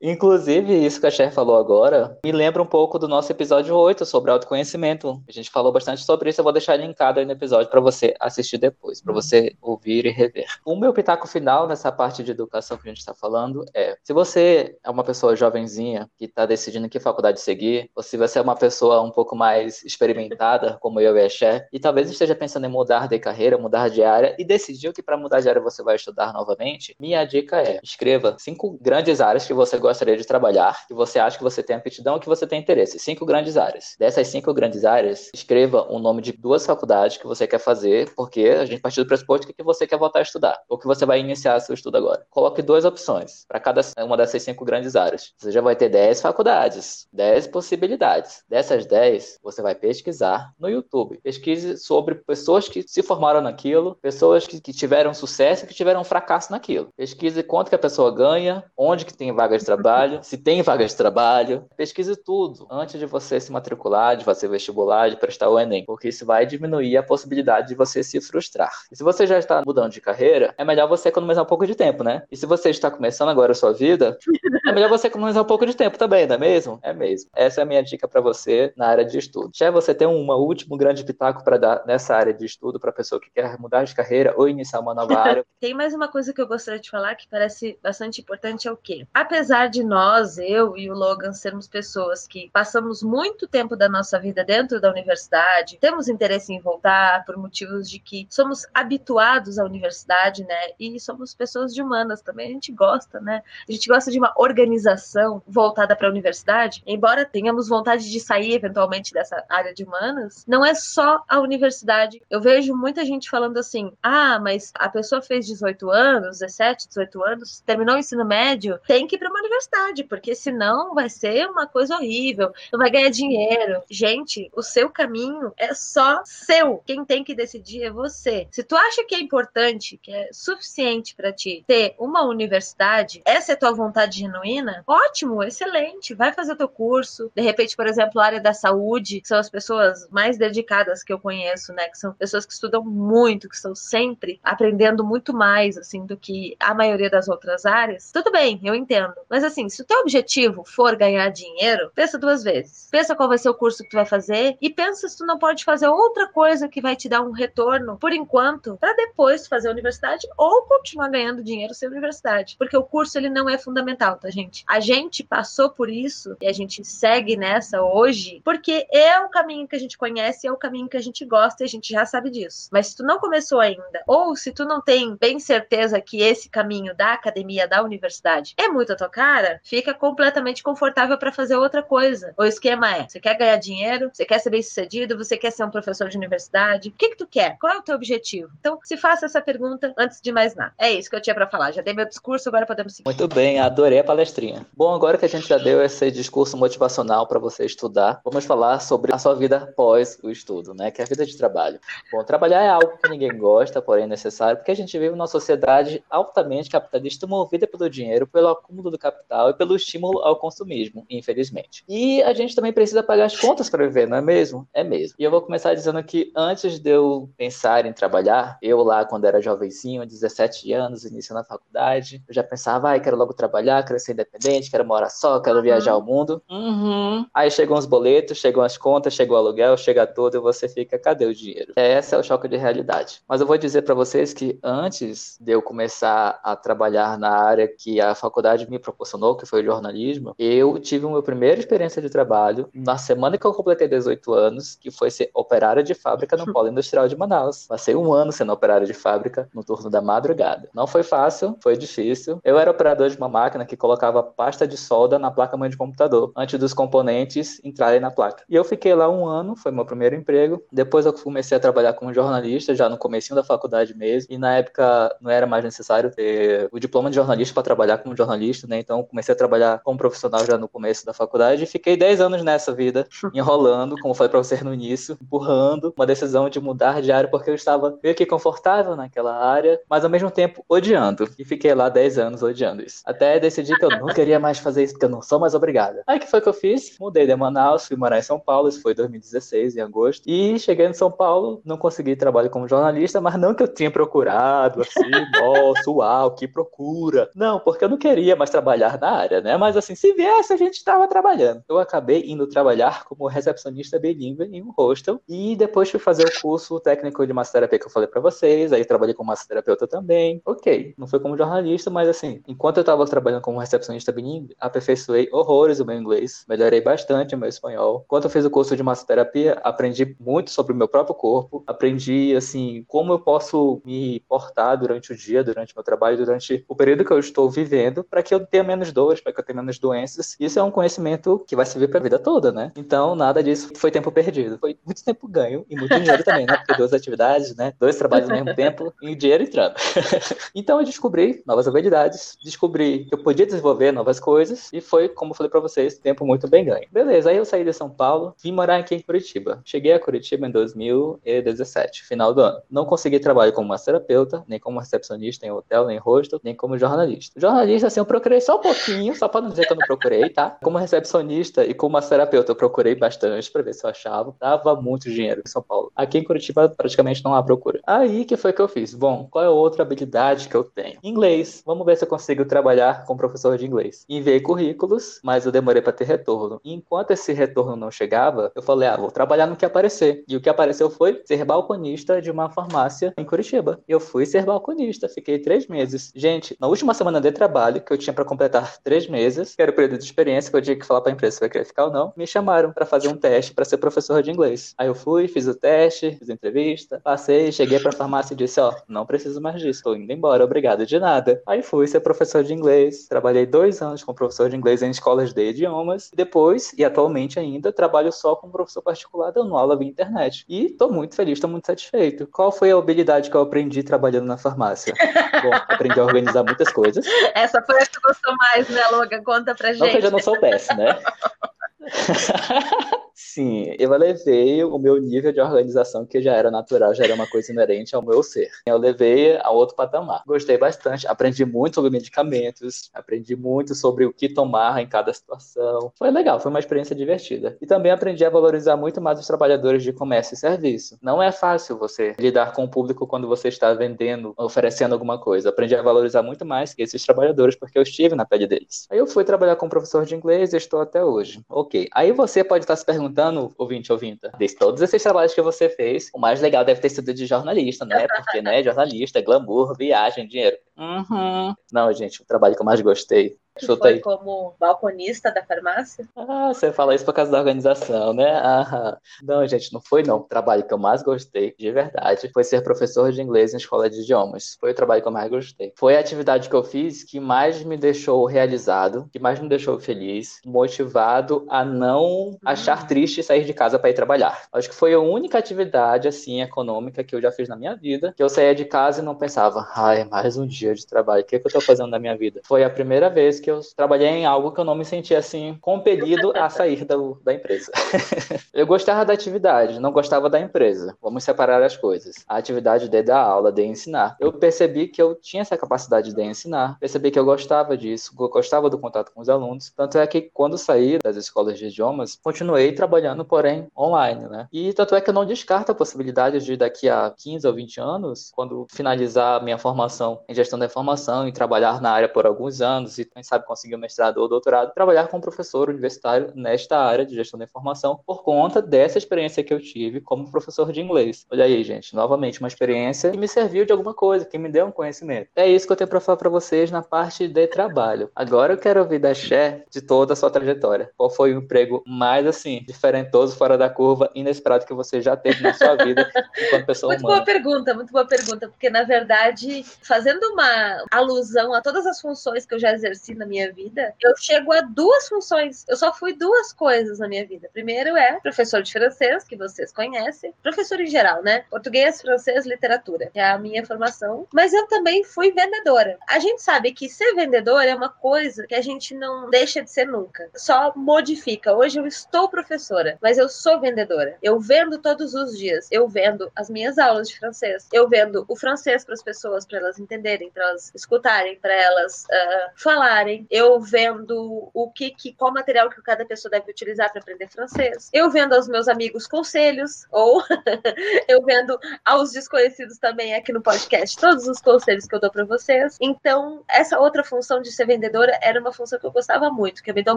[0.00, 4.04] Inclusive, isso que a Cher falou agora me lembra um pouco do nosso episódio 8
[4.04, 5.22] sobre autoconhecimento.
[5.26, 8.14] A gente falou bastante sobre isso, eu vou deixar linkado aí no episódio para você
[8.20, 10.46] assistir depois, para você ouvir e rever.
[10.64, 14.12] O meu pitaco final nessa parte de educação que a gente está falando é: se
[14.12, 18.42] você é uma pessoa jovenzinha que está decidindo que faculdade seguir, ou se você é
[18.42, 22.66] uma pessoa um pouco mais experimentada, como eu e a Cher, e talvez esteja pensando
[22.66, 25.82] em mudar de carreira, mudar de área, e decidiu que para mudar de área você
[25.82, 30.86] vai estudar novamente, minha dica é: escreva cinco grandes áreas que você gostaria de trabalhar,
[30.86, 32.98] que você acha que você tem aptidão, que você tem interesse.
[32.98, 33.94] Cinco grandes áreas.
[33.98, 38.48] Dessas cinco grandes áreas, escreva o nome de duas faculdades que você quer fazer, porque
[38.48, 41.20] a gente partiu do pressuposto que você quer voltar a estudar, ou que você vai
[41.20, 42.26] iniciar seu estudo agora.
[42.30, 45.32] Coloque duas opções para cada uma dessas cinco grandes áreas.
[45.38, 48.42] Você já vai ter dez faculdades, dez possibilidades.
[48.48, 51.20] Dessas dez, você vai pesquisar no YouTube.
[51.22, 56.02] Pesquise sobre pessoas que se formaram naquilo, pessoas que, que tiveram sucesso e que tiveram
[56.04, 56.88] fracasso naquilo.
[56.96, 59.75] Pesquise quanto que a pessoa ganha, onde que tem vagas de trabalho,
[60.22, 61.66] se tem vagas de trabalho.
[61.76, 66.08] Pesquise tudo antes de você se matricular, de fazer vestibular, de prestar o Enem, porque
[66.08, 68.72] isso vai diminuir a possibilidade de você se frustrar.
[68.90, 71.74] E se você já está mudando de carreira, é melhor você economizar um pouco de
[71.74, 72.22] tempo, né?
[72.30, 74.18] E se você está começando agora a sua vida,
[74.66, 76.78] é melhor você economizar um pouco de tempo também, não é mesmo?
[76.82, 77.30] É mesmo.
[77.34, 79.50] Essa é a minha dica para você na área de estudo.
[79.54, 83.20] Já você tem um último grande pitaco para dar nessa área de estudo para pessoa
[83.20, 85.44] que quer mudar de carreira ou iniciar uma nova área?
[85.60, 88.76] tem mais uma coisa que eu gostaria de falar que parece bastante importante é o
[88.76, 89.06] quê?
[89.12, 93.88] Apesar apesar de nós, eu e o Logan, sermos pessoas que passamos muito tempo da
[93.88, 99.58] nossa vida dentro da universidade, temos interesse em voltar por motivos de que somos habituados
[99.58, 100.56] à universidade, né?
[100.78, 103.42] E somos pessoas de humanas também, a gente gosta, né?
[103.68, 108.54] A gente gosta de uma organização voltada para a universidade, embora tenhamos vontade de sair
[108.54, 112.22] eventualmente dessa área de humanas, não é só a universidade.
[112.30, 117.24] Eu vejo muita gente falando assim: ah, mas a pessoa fez 18 anos, 17, 18
[117.24, 121.08] anos, terminou o ensino médio, tem que ir para uma universidade universidade, porque senão vai
[121.08, 123.82] ser uma coisa horrível, não vai ganhar dinheiro.
[123.90, 126.82] Gente, o seu caminho é só seu.
[126.86, 128.46] Quem tem que decidir é você.
[128.50, 133.52] Se tu acha que é importante, que é suficiente para ti ter uma universidade, essa
[133.52, 136.14] é tua vontade genuína, ótimo, excelente.
[136.14, 137.30] Vai fazer o teu curso.
[137.34, 141.12] De repente, por exemplo, a área da saúde, que são as pessoas mais dedicadas que
[141.12, 141.88] eu conheço, né?
[141.88, 146.56] Que são pessoas que estudam muito, que estão sempre aprendendo muito mais, assim, do que
[146.58, 148.10] a maioria das outras áreas.
[148.12, 149.14] Tudo bem, eu entendo.
[149.28, 152.88] Mas assim, se o teu objetivo for ganhar dinheiro, pensa duas vezes.
[152.90, 155.38] Pensa qual vai ser o curso que tu vai fazer e pensa se tu não
[155.38, 159.68] pode fazer outra coisa que vai te dar um retorno por enquanto, para depois fazer
[159.68, 162.56] a universidade ou continuar ganhando dinheiro sem universidade.
[162.58, 164.64] Porque o curso ele não é fundamental, tá, gente?
[164.66, 169.68] A gente passou por isso e a gente segue nessa hoje porque é o caminho
[169.68, 172.04] que a gente conhece, é o caminho que a gente gosta e a gente já
[172.04, 172.68] sabe disso.
[172.72, 176.48] Mas se tu não começou ainda, ou se tu não tem bem certeza que esse
[176.48, 181.56] caminho da academia, da universidade é muito a tua cara, fica completamente confortável para fazer
[181.56, 182.32] outra coisa.
[182.36, 185.64] O esquema é: você quer ganhar dinheiro, você quer ser bem sucedido, você quer ser
[185.64, 187.56] um professor de universidade, o que que tu quer?
[187.58, 188.50] Qual é o teu objetivo?
[188.60, 190.72] Então, se faça essa pergunta antes de mais nada.
[190.78, 191.72] É isso que eu tinha para falar.
[191.72, 193.06] Já dei meu discurso, agora podemos seguir.
[193.06, 194.66] Muito bem, adorei a palestrinha.
[194.72, 198.80] Bom, agora que a gente já deu esse discurso motivacional para você estudar, vamos falar
[198.80, 200.90] sobre a sua vida após o estudo, né?
[200.90, 201.78] Que é a vida de trabalho.
[202.12, 205.26] Bom, trabalhar é algo que ninguém gosta, porém é necessário, porque a gente vive numa
[205.26, 211.04] sociedade altamente capitalista, movida pelo dinheiro, pelo acúmulo do capital e pelo estímulo ao consumismo,
[211.08, 211.84] infelizmente.
[211.88, 214.66] E a gente também precisa pagar as contas para viver, não é mesmo?
[214.72, 215.16] É mesmo.
[215.18, 219.24] E eu vou começar dizendo que antes de eu pensar em trabalhar, eu lá quando
[219.24, 223.98] era jovencinho, 17 anos, iniciando a faculdade, eu já pensava, ai, quero logo trabalhar, quero
[223.98, 226.42] ser independente, quero morar só, quero viajar ao mundo.
[226.50, 227.26] Uhum.
[227.34, 230.98] Aí chegam os boletos, chegam as contas, chega o aluguel, chega tudo e você fica,
[230.98, 231.72] cadê o dinheiro?
[231.76, 233.20] Esse é o choque de realidade.
[233.28, 237.68] Mas eu vou dizer para vocês que antes de eu começar a trabalhar na área
[237.68, 239.05] que a faculdade me proporcionou,
[239.38, 243.52] que foi o jornalismo, eu tive uma primeira experiência de trabalho na semana que eu
[243.52, 247.66] completei 18 anos, que foi ser operária de fábrica no Polo Industrial de Manaus.
[247.66, 250.68] Passei um ano sendo operária de fábrica no turno da madrugada.
[250.74, 252.40] Não foi fácil, foi difícil.
[252.44, 256.32] Eu era operador de uma máquina que colocava pasta de solda na placa-mãe de computador,
[256.36, 258.44] antes dos componentes entrarem na placa.
[258.48, 260.62] E eu fiquei lá um ano, foi meu primeiro emprego.
[260.72, 264.32] Depois eu comecei a trabalhar como jornalista, já no começo da faculdade mesmo.
[264.32, 268.16] E na época não era mais necessário ter o diploma de jornalista para trabalhar como
[268.16, 268.78] jornalista, né?
[268.78, 272.42] Então comecei a trabalhar como profissional já no começo da faculdade e fiquei 10 anos
[272.42, 277.12] nessa vida, enrolando, como falei para você no início, empurrando uma decisão de mudar de
[277.12, 281.28] área porque eu estava meio que confortável naquela área, mas ao mesmo tempo odiando.
[281.38, 283.02] E fiquei lá 10 anos odiando isso.
[283.04, 286.02] Até decidi que eu não queria mais fazer isso, porque eu não sou mais obrigada.
[286.06, 286.96] Aí que foi que eu fiz?
[286.98, 290.24] Mudei de Manaus, fui morar em São Paulo, isso foi 2016, em agosto.
[290.26, 293.90] E cheguei em São Paulo, não consegui trabalho como jornalista, mas não que eu tinha
[293.90, 297.30] procurado, assim, nossa, uau, que procura.
[297.34, 299.56] Não, porque eu não queria mais trabalhar na área, né?
[299.56, 301.62] Mas assim, se viesse, a gente estava trabalhando.
[301.68, 306.40] Eu acabei indo trabalhar como recepcionista bilíngue em um hostel e depois fui fazer o
[306.40, 310.40] curso técnico de massoterapia que eu falei para vocês, aí trabalhei como massoterapeuta também.
[310.44, 315.28] Ok, não foi como jornalista, mas assim, enquanto eu estava trabalhando como recepcionista bilíngue, aperfeiçoei
[315.32, 318.02] horrores o meu inglês, melhorei bastante o meu espanhol.
[318.04, 322.34] Enquanto eu fiz o curso de massoterapia, aprendi muito sobre o meu próprio corpo, aprendi
[322.36, 326.74] assim como eu posso me portar durante o dia, durante o meu trabalho, durante o
[326.74, 329.56] período que eu estou vivendo, para que eu tenha menos dores, para que eu tenha
[329.56, 330.36] menos doenças.
[330.38, 332.72] Isso é um conhecimento que vai servir para a vida toda, né?
[332.76, 334.58] Então, nada disso foi tempo perdido.
[334.58, 336.56] Foi muito tempo ganho e muito dinheiro também, né?
[336.56, 337.72] Porque duas atividades, né?
[337.78, 339.74] Dois trabalhos ao mesmo tempo e dinheiro entrando.
[340.54, 345.32] então, eu descobri novas habilidades, descobri que eu podia desenvolver novas coisas e foi, como
[345.32, 346.86] eu falei para vocês, tempo muito bem ganho.
[346.90, 349.60] Beleza, aí eu saí de São Paulo, vim morar aqui em Curitiba.
[349.64, 352.60] Cheguei a Curitiba em 2017, final do ano.
[352.70, 357.38] Não consegui trabalho como massoterapeuta, nem como recepcionista em hotel, nem hostel, nem como jornalista.
[357.38, 360.56] Jornalista, assim, eu procurei só pouquinho, só para não dizer que eu não procurei, tá?
[360.62, 364.34] Como recepcionista e como massoterapeuta, eu procurei bastante para ver se eu achava.
[364.40, 365.92] Dava muito dinheiro em São Paulo.
[365.94, 367.80] Aqui em Curitiba, praticamente não há procura.
[367.86, 368.94] Aí que foi que eu fiz?
[368.94, 370.98] Bom, qual é a outra habilidade que eu tenho?
[371.02, 371.62] Inglês.
[371.64, 374.04] Vamos ver se eu consigo trabalhar como professor de inglês.
[374.08, 376.60] Enviei currículos, mas eu demorei para ter retorno.
[376.64, 380.24] E enquanto esse retorno não chegava, eu falei, ah, vou trabalhar no que aparecer.
[380.28, 383.80] E o que apareceu foi ser balconista de uma farmácia em Curitiba.
[383.86, 386.12] Eu fui ser balconista, fiquei três meses.
[386.14, 389.70] Gente, na última semana de trabalho, que eu tinha para completar três meses, que era
[389.70, 391.64] o período de experiência que eu tinha que falar para a empresa se vai querer
[391.64, 394.74] ficar ou não, me chamaram para fazer um teste para ser professor de inglês.
[394.78, 398.74] Aí eu fui, fiz o teste fiz entrevista, passei, cheguei pra farmácia e disse, ó,
[398.88, 401.42] não preciso mais disso, tô indo embora, obrigado de nada.
[401.46, 405.32] Aí fui ser professor de inglês, trabalhei dois anos como professor de inglês em escolas
[405.32, 409.88] de idiomas, e depois, e atualmente ainda, trabalho só como professor particular dando aula via
[409.88, 410.44] internet.
[410.48, 412.26] E tô muito feliz, tô muito satisfeito.
[412.26, 414.94] Qual foi a habilidade que eu aprendi trabalhando na farmácia?
[415.42, 417.06] Bom, aprendi a organizar muitas coisas.
[417.34, 419.22] Essa foi a que gostou mais, né, Logan?
[419.22, 419.80] Conta pra gente.
[419.80, 420.98] Não que eu já não soubesse, né?
[423.18, 427.26] Sim, eu elevei o meu nível de organização, que já era natural, já era uma
[427.26, 428.50] coisa inerente ao meu ser.
[428.66, 430.22] Eu levei a outro patamar.
[430.26, 435.90] Gostei bastante, aprendi muito sobre medicamentos, aprendi muito sobre o que tomar em cada situação.
[435.98, 437.56] Foi legal, foi uma experiência divertida.
[437.58, 440.98] E também aprendi a valorizar muito mais os trabalhadores de comércio e serviço.
[441.00, 445.48] Não é fácil você lidar com o público quando você está vendendo, oferecendo alguma coisa.
[445.48, 448.86] Aprendi a valorizar muito mais esses trabalhadores, porque eu estive na pele deles.
[448.90, 451.40] Aí eu fui trabalhar como professor de inglês e estou até hoje.
[451.48, 451.75] Ok.
[451.92, 456.10] Aí você pode estar se perguntando ouvinte, ouvinta, de todos esses trabalhos que você fez,
[456.14, 458.06] o mais legal deve ter sido de jornalista, né?
[458.08, 460.56] Porque, né, jornalista, glamour, viagem, dinheiro.
[460.76, 461.54] Uhum.
[461.72, 464.00] Não, gente, o trabalho que eu mais gostei que foi aí.
[464.00, 466.06] como balconista da farmácia?
[466.16, 468.30] Ah, você fala isso por causa da organização, né?
[468.36, 470.18] Ah, não, gente, não foi não.
[470.18, 473.88] O trabalho que eu mais gostei, de verdade, foi ser professor de inglês em escola
[473.88, 474.56] de idiomas.
[474.60, 475.72] Foi o trabalho que eu mais gostei.
[475.76, 479.78] Foi a atividade que eu fiz que mais me deixou realizado, que mais me deixou
[479.80, 482.38] feliz, motivado a não hum.
[482.44, 484.42] achar triste sair de casa para ir trabalhar.
[484.52, 488.12] Acho que foi a única atividade, assim, econômica que eu já fiz na minha vida,
[488.16, 491.26] que eu saía de casa e não pensava, ai, mais um dia de trabalho, o
[491.26, 492.40] que, é que eu tô fazendo na minha vida?
[492.44, 495.20] Foi a primeira vez que que eu trabalhei em algo que eu não me sentia
[495.20, 497.70] assim compelido a sair da, da empresa.
[498.52, 500.96] eu gostava da atividade, não gostava da empresa.
[501.00, 502.16] Vamos separar as coisas.
[502.26, 504.16] A atividade de dar aula, de ensinar.
[504.18, 508.68] Eu percebi que eu tinha essa capacidade de ensinar, percebi que eu gostava disso, gostava
[508.68, 509.72] do contato com os alunos.
[509.76, 514.48] Tanto é que quando saí das escolas de idiomas, continuei trabalhando, porém, online, né?
[514.52, 517.80] E tanto é que eu não descarto a possibilidade de daqui a 15 ou 20
[517.80, 522.60] anos, quando finalizar minha formação em gestão da informação e trabalhar na área por alguns
[522.60, 527.04] anos e sabe sabe, conseguir o mestrado ou doutorado, trabalhar como professor universitário nesta área
[527.04, 531.26] de gestão da informação por conta dessa experiência que eu tive como professor de inglês.
[531.30, 534.66] Olha aí, gente, novamente uma experiência que me serviu de alguma coisa, que me deu
[534.66, 535.28] um conhecimento.
[535.36, 538.10] É isso que eu tenho para falar para vocês na parte de trabalho.
[538.14, 540.90] Agora eu quero ouvir da Cher de toda a sua trajetória.
[540.96, 545.42] Qual foi o emprego mais assim, diferentoso, fora da curva, inesperado que você já teve
[545.42, 547.16] na sua vida enquanto pessoa muito humana?
[547.16, 552.00] Muito boa pergunta, muito boa pergunta, porque na verdade, fazendo uma alusão a todas as
[552.00, 555.64] funções que eu já exerci na minha vida, eu chego a duas funções.
[555.68, 557.48] Eu só fui duas coisas na minha vida.
[557.52, 561.44] Primeiro é professor de francês, que vocês conhecem, professor em geral, né?
[561.50, 563.10] Português, francês, literatura.
[563.14, 564.26] É a minha formação.
[564.32, 565.98] Mas eu também fui vendedora.
[566.08, 569.70] A gente sabe que ser vendedor é uma coisa que a gente não deixa de
[569.70, 570.28] ser nunca.
[570.34, 571.54] Só modifica.
[571.54, 574.16] Hoje eu estou professora, mas eu sou vendedora.
[574.22, 575.68] Eu vendo todos os dias.
[575.70, 577.66] Eu vendo as minhas aulas de francês.
[577.72, 582.04] Eu vendo o francês para as pessoas, para elas entenderem, para elas escutarem, para elas
[582.04, 587.00] uh, falarem eu vendo o que, que qual material que cada pessoa deve utilizar para
[587.00, 587.88] aprender francês.
[587.92, 590.22] Eu vendo aos meus amigos conselhos, ou
[591.08, 595.24] eu vendo aos desconhecidos também aqui no podcast todos os conselhos que eu dou para
[595.24, 595.76] vocês.
[595.80, 599.70] Então, essa outra função de ser vendedora era uma função que eu gostava muito, que
[599.70, 599.96] eu me dou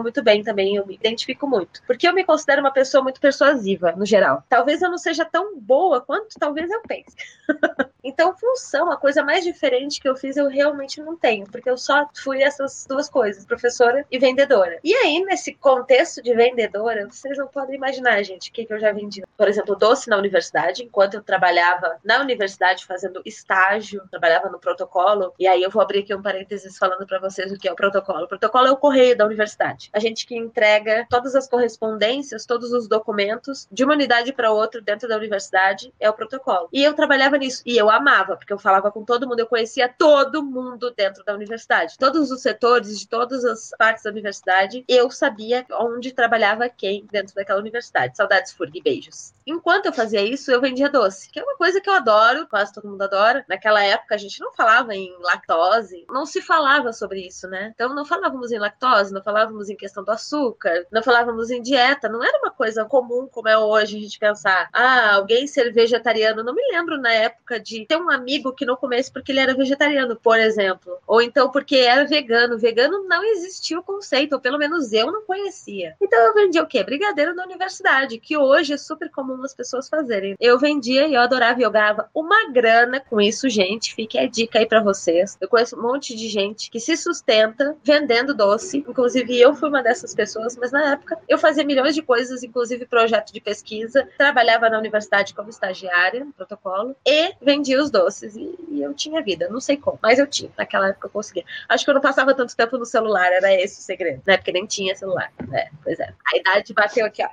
[0.00, 1.82] muito bem também, eu me identifico muito.
[1.86, 4.44] Porque eu me considero uma pessoa muito persuasiva, no geral.
[4.48, 7.14] Talvez eu não seja tão boa quanto talvez eu pense.
[8.02, 11.76] então, função, a coisa mais diferente que eu fiz, eu realmente não tenho, porque eu
[11.76, 14.78] só fui essas duas coisas, professora e vendedora.
[14.82, 18.80] E aí, nesse contexto de vendedora, vocês não podem imaginar, gente, o que, que eu
[18.80, 19.22] já vendi.
[19.36, 25.34] Por exemplo, doce na universidade, enquanto eu trabalhava na universidade fazendo estágio, trabalhava no protocolo,
[25.38, 27.76] e aí eu vou abrir aqui um parênteses falando para vocês o que é o
[27.76, 28.24] protocolo.
[28.24, 29.90] O protocolo é o correio da universidade.
[29.92, 34.80] A gente que entrega todas as correspondências, todos os documentos de uma unidade para outra
[34.80, 36.68] dentro da universidade, é o protocolo.
[36.72, 39.88] E eu trabalhava nisso, e eu amava, porque eu falava com todo mundo, eu conhecia
[39.88, 41.96] todo mundo dentro da universidade.
[41.98, 47.34] Todos os setores, de todas as partes da universidade, eu sabia onde trabalhava quem dentro
[47.34, 48.16] daquela universidade.
[48.16, 49.32] Saudades, Furg, beijos.
[49.46, 52.72] Enquanto eu fazia isso, eu vendia doce, que é uma coisa que eu adoro, quase
[52.72, 53.44] todo mundo adora.
[53.48, 57.72] Naquela época a gente não falava em lactose, não se falava sobre isso, né?
[57.74, 62.08] Então não falávamos em lactose, não falávamos em questão do açúcar, não falávamos em dieta,
[62.08, 66.44] não era uma coisa comum como é hoje a gente pensar, ah, alguém ser vegetariano.
[66.44, 69.40] Não me lembro na época de de ter um amigo que não comesse porque ele
[69.40, 70.98] era vegetariano, por exemplo.
[71.06, 72.58] Ou então porque era vegano.
[72.58, 75.96] Vegano não existia o conceito, ou pelo menos eu não conhecia.
[76.00, 76.82] Então eu vendia o quê?
[76.82, 80.36] Brigadeiro na universidade, que hoje é super comum as pessoas fazerem.
[80.40, 83.94] Eu vendia e eu adorava e eu ganhava uma grana com isso, gente.
[83.94, 85.36] Fique a dica aí para vocês.
[85.40, 88.78] Eu conheço um monte de gente que se sustenta vendendo doce.
[88.78, 92.86] Inclusive eu fui uma dessas pessoas, mas na época eu fazia milhões de coisas, inclusive
[92.86, 98.36] projeto de pesquisa, trabalhava na universidade como estagiária, no protocolo, e vendia os doces.
[98.36, 100.50] E, e eu tinha vida, não sei como, mas eu tinha.
[100.56, 101.44] Naquela época eu conseguia.
[101.68, 104.36] Acho que eu não passava tanto tempo no celular, era esse o segredo, né?
[104.36, 105.32] Porque nem tinha celular.
[105.52, 106.12] É, pois é.
[106.32, 107.28] A idade bateu aqui, ó,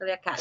[0.00, 0.38] na minha cara.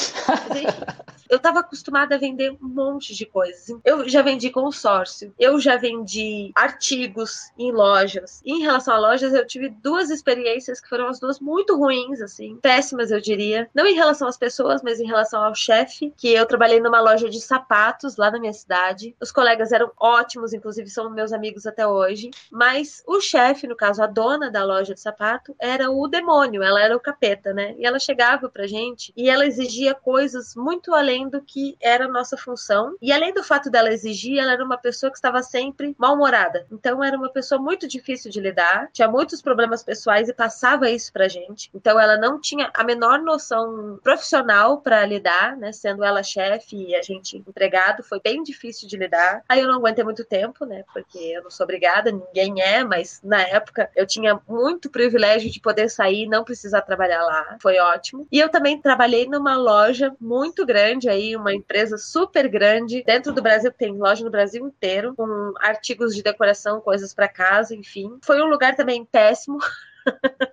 [0.49, 0.63] Mas,
[1.29, 3.73] eu estava acostumada a vender um monte de coisas.
[3.85, 8.41] Eu já vendi consórcio, eu já vendi artigos em lojas.
[8.45, 12.19] E em relação a lojas, eu tive duas experiências que foram as duas muito ruins,
[12.21, 13.69] assim, péssimas, eu diria.
[13.73, 17.29] Não em relação às pessoas, mas em relação ao chefe, que eu trabalhei numa loja
[17.29, 19.15] de sapatos lá na minha cidade.
[19.21, 22.29] Os colegas eram ótimos, inclusive são meus amigos até hoje.
[22.51, 26.81] Mas o chefe, no caso, a dona da loja de sapato, era o demônio, ela
[26.81, 27.75] era o capeta, né?
[27.77, 32.37] E ela chegava pra gente e ela exigia coisas muito além do que era nossa
[32.37, 32.95] função.
[33.01, 36.65] E além do fato dela exigir, ela era uma pessoa que estava sempre mal-humorada.
[36.71, 41.11] Então era uma pessoa muito difícil de lidar, tinha muitos problemas pessoais e passava isso
[41.11, 41.69] pra gente.
[41.73, 45.71] Então ela não tinha a menor noção profissional para lidar, né?
[45.71, 49.43] Sendo ela chefe e a gente empregado, foi bem difícil de lidar.
[49.47, 50.83] Aí eu não aguentei muito tempo, né?
[50.93, 55.59] Porque eu não sou obrigada, ninguém é, mas na época eu tinha muito privilégio de
[55.59, 57.57] poder sair não precisar trabalhar lá.
[57.61, 58.27] Foi ótimo.
[58.31, 63.41] E eu também trabalhei numa loja muito grande aí, uma empresa super grande dentro do
[63.41, 68.17] Brasil, tem loja no Brasil inteiro, com artigos de decoração, coisas para casa, enfim.
[68.21, 69.59] Foi um lugar também péssimo.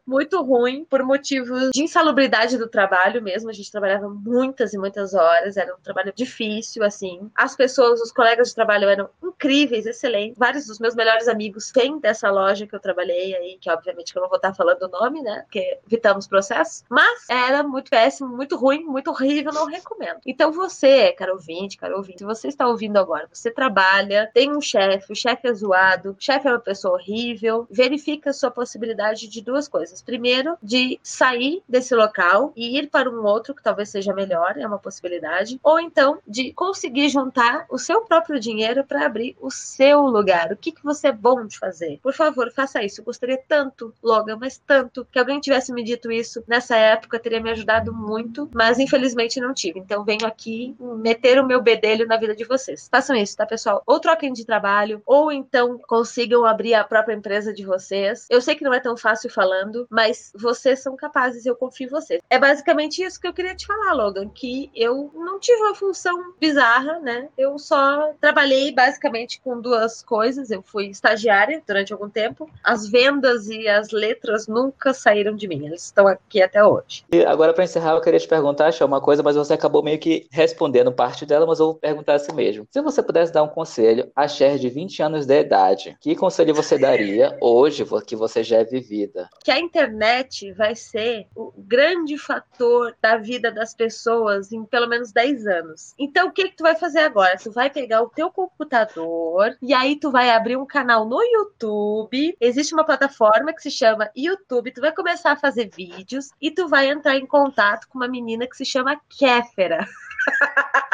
[0.06, 3.50] muito ruim por motivos de insalubridade do trabalho mesmo.
[3.50, 7.30] A gente trabalhava muitas e muitas horas, era um trabalho difícil, assim.
[7.34, 10.38] As pessoas, os colegas de trabalho eram incríveis, excelentes.
[10.38, 14.18] Vários dos meus melhores amigos vêm dessa loja que eu trabalhei aí, que obviamente que
[14.18, 15.42] eu não vou estar falando o nome, né?
[15.42, 16.84] Porque evitamos processos.
[16.88, 20.20] Mas era muito péssimo, muito ruim, muito horrível, não recomendo.
[20.26, 24.60] Então você, cara ouvinte, cara ouvinte, se você está ouvindo agora, você trabalha, tem um
[24.60, 29.28] chefe, o chefe é zoado, o chefe é uma pessoa horrível, verifica a sua possibilidade
[29.28, 30.02] de de duas coisas.
[30.02, 34.66] Primeiro, de sair desse local e ir para um outro que talvez seja melhor, é
[34.66, 35.58] uma possibilidade.
[35.62, 40.52] Ou então, de conseguir juntar o seu próprio dinheiro para abrir o seu lugar.
[40.52, 41.98] O que, que você é bom de fazer?
[42.02, 43.00] Por favor, faça isso.
[43.00, 47.40] Eu gostaria tanto, Logan, mas tanto, que alguém tivesse me dito isso nessa época, teria
[47.40, 49.78] me ajudado muito, mas infelizmente não tive.
[49.78, 52.88] Então, venho aqui meter o meu bedelho na vida de vocês.
[52.90, 53.82] Façam isso, tá, pessoal?
[53.86, 58.26] Ou troquem de trabalho, ou então consigam abrir a própria empresa de vocês.
[58.30, 61.90] Eu sei que não é tão fácil falando, mas vocês são capazes, eu confio em
[61.90, 62.20] vocês.
[62.28, 66.34] É basicamente isso que eu queria te falar, Logan, que eu não tive uma função
[66.40, 67.28] bizarra, né?
[67.36, 70.50] Eu só trabalhei basicamente com duas coisas.
[70.50, 72.50] Eu fui estagiária durante algum tempo.
[72.62, 77.04] As vendas e as letras nunca saíram de mim, eles estão aqui até hoje.
[77.12, 79.98] E agora, para encerrar, eu queria te perguntar, achar uma coisa, mas você acabou meio
[79.98, 82.66] que respondendo parte dela, mas eu vou perguntar assim mesmo.
[82.70, 86.54] Se você pudesse dar um conselho a Cher de 20 anos de idade, que conselho
[86.54, 89.17] você daria hoje, que você já é vivida?
[89.18, 89.30] Vida.
[89.42, 95.10] Que a internet vai ser o grande fator da vida das pessoas em pelo menos
[95.12, 95.94] 10 anos.
[95.98, 97.36] Então, o que, que tu vai fazer agora?
[97.36, 102.36] Tu vai pegar o teu computador e aí tu vai abrir um canal no YouTube.
[102.40, 104.72] Existe uma plataforma que se chama YouTube.
[104.72, 108.46] Tu vai começar a fazer vídeos e tu vai entrar em contato com uma menina
[108.46, 109.86] que se chama Kéfera.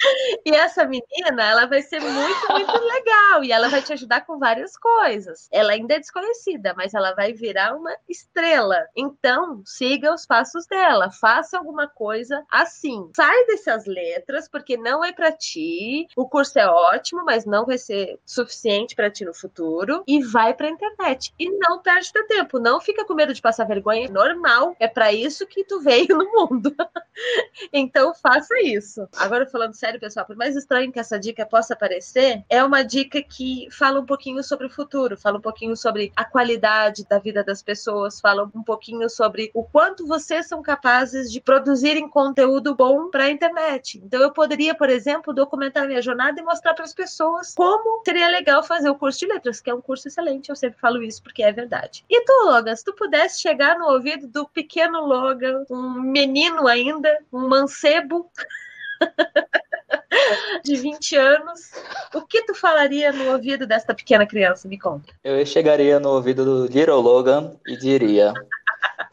[0.44, 3.44] E essa menina, ela vai ser muito, muito legal.
[3.44, 5.48] E ela vai te ajudar com várias coisas.
[5.50, 8.86] Ela ainda é desconhecida, mas ela vai virar uma estrela.
[8.96, 11.10] Então, siga os passos dela.
[11.10, 13.10] Faça alguma coisa assim.
[13.14, 16.06] Sai dessas letras, porque não é para ti.
[16.16, 20.02] O curso é ótimo, mas não vai ser suficiente para ti no futuro.
[20.06, 21.32] E vai pra internet.
[21.38, 22.58] E não perde teu tempo.
[22.58, 24.06] Não fica com medo de passar vergonha.
[24.06, 24.74] É normal.
[24.78, 26.74] É para isso que tu veio no mundo.
[27.72, 29.06] então, faça isso.
[29.16, 32.84] Agora, falando sério, sério, pessoal, por mais estranho que essa dica possa parecer, é uma
[32.84, 37.18] dica que fala um pouquinho sobre o futuro, fala um pouquinho sobre a qualidade da
[37.18, 42.74] vida das pessoas, fala um pouquinho sobre o quanto vocês são capazes de produzirem conteúdo
[42.74, 44.00] bom para a internet.
[44.04, 48.28] Então, eu poderia, por exemplo, documentar minha jornada e mostrar para as pessoas como seria
[48.28, 51.20] legal fazer o curso de letras, que é um curso excelente, eu sempre falo isso
[51.20, 52.04] porque é verdade.
[52.08, 57.18] E tu, Logan, se tu pudesse chegar no ouvido do pequeno Logan, um menino ainda,
[57.32, 58.30] um mancebo,
[60.64, 61.72] de 20 anos,
[62.14, 64.68] o que tu falaria no ouvido desta pequena criança?
[64.68, 65.12] Me conta.
[65.22, 68.32] Eu chegaria no ouvido do Little Logan e diria: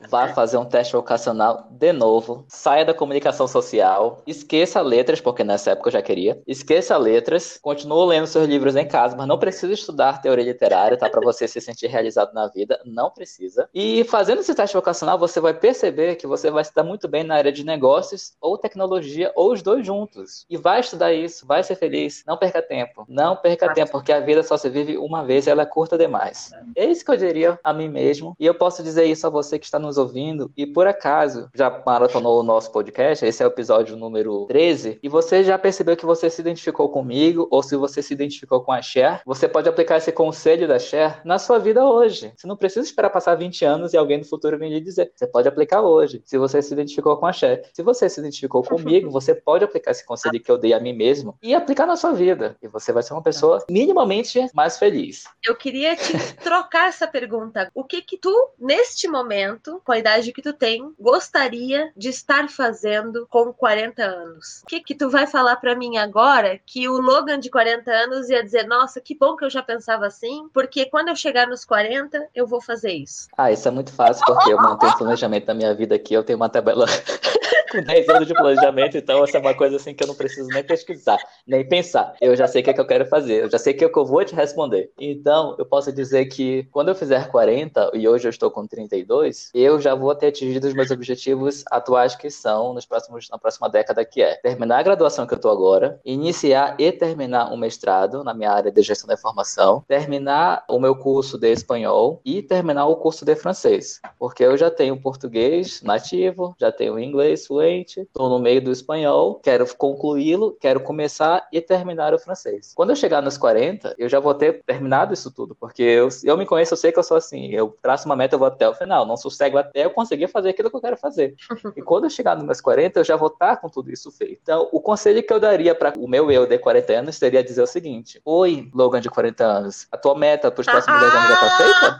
[0.09, 2.45] Vá fazer um teste vocacional de novo.
[2.47, 4.21] Saia da comunicação social.
[4.27, 6.41] Esqueça letras, porque nessa época eu já queria.
[6.47, 7.57] Esqueça letras.
[7.61, 11.09] Continue lendo seus livros em casa, mas não precisa estudar teoria literária, tá?
[11.09, 12.79] Para você se sentir realizado na vida.
[12.85, 13.67] Não precisa.
[13.73, 17.23] E fazendo esse teste vocacional, você vai perceber que você vai se dar muito bem
[17.23, 20.45] na área de negócios ou tecnologia, ou os dois juntos.
[20.49, 22.23] E vai estudar isso, vai ser feliz.
[22.25, 23.05] Não perca tempo.
[23.09, 25.97] Não perca tempo, porque a vida só se vive uma vez e ela é curta
[25.97, 26.51] demais.
[26.75, 28.35] É isso que eu diria a mim mesmo.
[28.39, 31.81] E eu posso dizer isso a você que está nos ouvindo e por acaso já
[31.85, 36.05] maratonou o nosso podcast, esse é o episódio número 13, e você já percebeu que
[36.05, 39.97] você se identificou comigo ou se você se identificou com a Cher, você pode aplicar
[39.97, 42.33] esse conselho da Cher na sua vida hoje.
[42.35, 45.11] Você não precisa esperar passar 20 anos e alguém no futuro vir lhe dizer.
[45.15, 47.63] Você pode aplicar hoje, se você se identificou com a Cher.
[47.73, 50.93] Se você se identificou comigo, você pode aplicar esse conselho que eu dei a mim
[50.93, 52.55] mesmo e aplicar na sua vida.
[52.61, 55.25] E você vai ser uma pessoa minimamente mais feliz.
[55.45, 57.69] Eu queria te trocar essa pergunta.
[57.73, 59.46] O que que tu, neste momento,
[59.83, 64.61] com a idade que tu tem, gostaria de estar fazendo com 40 anos?
[64.63, 68.29] O que que tu vai falar para mim agora que o Logan de 40 anos
[68.29, 71.65] ia dizer, nossa, que bom que eu já pensava assim, porque quando eu chegar nos
[71.65, 73.27] 40, eu vou fazer isso.
[73.37, 76.23] Ah, isso é muito fácil, porque eu mantenho o planejamento da minha vida aqui, eu
[76.23, 76.85] tenho uma tabela
[77.67, 80.47] com 10 anos de planejamento, então essa é uma coisa assim que eu não preciso
[80.49, 82.15] nem pesquisar, nem pensar.
[82.21, 83.85] Eu já sei o que, é que eu quero fazer, eu já sei o que,
[83.85, 84.91] é que eu vou te responder.
[84.99, 89.51] Então, eu posso dizer que quando eu fizer 40, e hoje eu estou com 32,
[89.53, 93.69] eu já vou ter atingido os meus objetivos atuais que são nos próximos, na próxima
[93.69, 98.23] década, que é terminar a graduação que eu estou agora, iniciar e terminar um mestrado
[98.23, 102.87] na minha área de gestão da informação, terminar o meu curso de espanhol e terminar
[102.87, 108.29] o curso de francês, porque eu já tenho português nativo, já tenho inglês fluente, estou
[108.29, 112.73] no meio do espanhol, quero concluí-lo, quero começar e terminar o francês.
[112.75, 116.37] Quando eu chegar nos 40, eu já vou ter terminado isso tudo, porque eu, eu
[116.37, 118.69] me conheço, eu sei que eu sou assim, eu traço uma meta, eu vou até
[118.69, 121.35] o final, não sossego até eu conseguir fazer aquilo que eu quero fazer.
[121.75, 124.39] E quando eu chegar nos meus 40, eu já vou estar com tudo isso feito.
[124.41, 127.61] Então, o conselho que eu daria para o meu eu de 40 anos seria dizer
[127.61, 131.27] o seguinte: Oi, Logan de 40 anos, a tua meta para os próximos 10 anos
[131.27, 131.97] já está feita?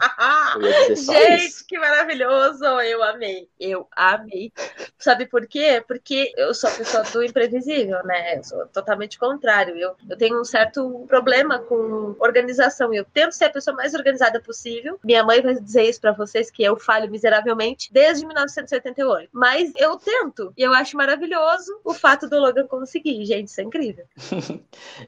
[0.56, 1.66] Eu ia dizer só Gente, isso.
[1.66, 2.64] que maravilhoso!
[2.64, 3.48] Eu amei.
[3.60, 4.52] Eu amei.
[4.98, 5.82] Sabe por quê?
[5.86, 8.38] Porque eu sou a pessoa do imprevisível, né?
[8.38, 9.76] Eu sou totalmente contrário.
[9.76, 12.92] Eu, eu tenho um certo problema com organização.
[12.92, 14.98] Eu tento ser a pessoa mais organizada possível.
[15.02, 19.30] Minha mãe vai dizer isso para vocês, que eu falho miseravelmente desde 1978.
[19.32, 20.52] Mas eu tento.
[20.56, 23.24] E eu acho maravilhoso o fato do Logan conseguir.
[23.24, 24.04] Gente, isso é incrível.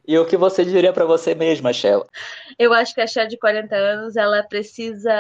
[0.07, 2.07] e o que você diria para você mesma, Shell?
[2.59, 5.13] Eu acho que a Shell de 40 anos, ela precisa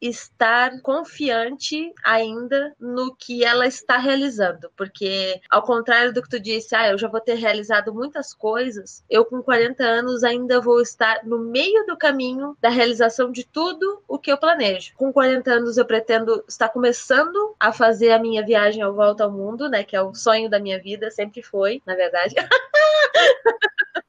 [0.00, 6.74] estar confiante ainda no que ela está realizando, porque ao contrário do que tu disse,
[6.74, 11.24] ah, eu já vou ter realizado muitas coisas, eu com 40 anos ainda vou estar
[11.24, 14.92] no meio do caminho da realização de tudo o que eu planejo.
[14.96, 19.30] Com 40 anos eu pretendo estar começando a fazer a minha viagem ao volta ao
[19.30, 22.34] mundo, né, que é o sonho da minha vida, sempre foi, na verdade.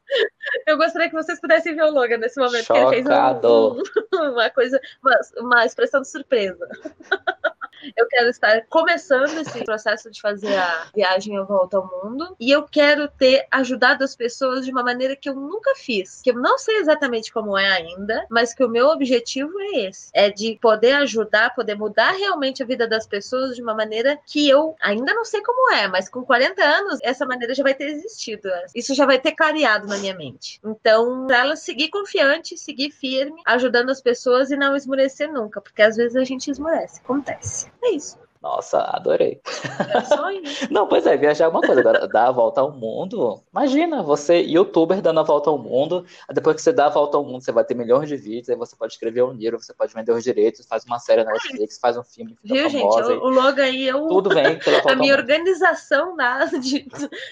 [0.66, 2.90] Eu gostaria que vocês pudessem ver o Logan nesse momento, Chocado.
[2.90, 6.68] que ele fez um, um, uma coisa, uma, uma expressão de surpresa.
[7.96, 12.52] Eu quero estar começando esse processo de fazer a viagem à volta ao mundo e
[12.52, 16.36] eu quero ter ajudado as pessoas de uma maneira que eu nunca fiz, que eu
[16.36, 20.58] não sei exatamente como é ainda, mas que o meu objetivo é esse, é de
[20.62, 25.14] poder ajudar, poder mudar realmente a vida das pessoas de uma maneira que eu ainda
[25.14, 28.94] não sei como é, mas com 40 anos essa maneira já vai ter existido, isso
[28.94, 30.60] já vai ter clareado na minha mente.
[30.64, 35.82] Então, para ela seguir confiante, seguir firme, ajudando as pessoas e não esmurecer nunca, porque
[35.82, 37.68] às vezes a gente esmurece, acontece.
[37.84, 38.18] É isso.
[38.46, 39.42] Nossa, adorei.
[39.90, 40.68] É só isso.
[40.72, 41.82] Não, pois é, viajar é uma coisa.
[41.82, 43.42] Agora, dar a volta ao mundo.
[43.52, 46.06] Imagina, você, youtuber, dando a volta ao mundo.
[46.32, 48.48] Depois que você dá a volta ao mundo, você vai ter milhões de vídeos.
[48.50, 51.32] Aí você pode escrever um livro, você pode vender os direitos, faz uma série na
[51.32, 52.38] Netflix, faz um filme.
[52.44, 53.24] Viu, famosa, gente?
[53.24, 54.08] O, o logo aí, eu.
[54.08, 56.88] Tudo vem pela volta A minha organização na, de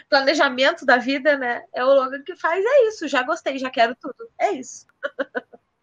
[0.10, 1.64] planejamento da vida, né?
[1.76, 3.08] É o logo que faz, é isso.
[3.08, 4.28] Já gostei, já quero tudo.
[4.40, 4.88] É isso.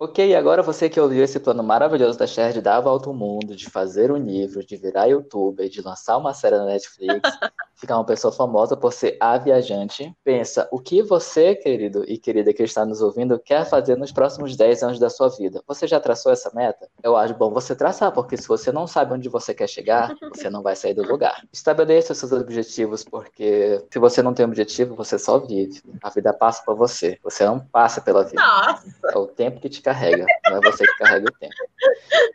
[0.03, 3.15] Ok, agora você que ouviu esse plano maravilhoso da Cher de dar a volta ao
[3.15, 7.21] mundo, de fazer um livro, de virar youtuber, de lançar uma série na Netflix,
[7.81, 12.53] ficar uma pessoa famosa por ser a viajante, pensa o que você, querido e querida
[12.53, 15.63] que está nos ouvindo, quer fazer nos próximos 10 anos da sua vida.
[15.67, 16.89] Você já traçou essa meta?
[17.03, 20.51] Eu acho bom você traçar, porque se você não sabe onde você quer chegar, você
[20.51, 21.43] não vai sair do lugar.
[21.51, 25.81] Estabeleça seus objetivos, porque se você não tem objetivo, você só vive.
[26.03, 27.19] A vida passa por você.
[27.25, 28.43] Você não passa pela vida.
[28.43, 28.87] Nossa.
[29.13, 31.55] É o tempo que te carrega, não é você que carrega o tempo.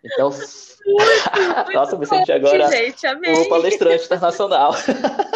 [0.04, 0.32] Então,
[0.86, 0.86] muito,
[1.66, 4.74] muito nossa, me senti agora gente, o palestrante internacional.